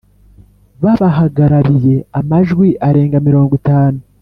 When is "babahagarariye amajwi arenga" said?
0.83-3.17